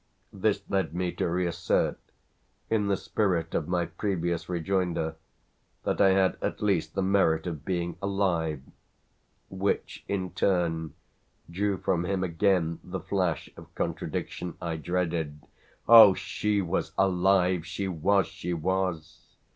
[0.33, 1.99] This led me to reassert,
[2.71, 5.15] in the spirit of my previous rejoinder,
[5.83, 8.61] that I had at least the merit of being alive;
[9.51, 10.95] which in turn
[11.51, 15.39] drew from him again the flash of contradiction I dreaded.
[15.87, 17.63] "Oh, she was alive!
[17.67, 19.35] she was, she was!"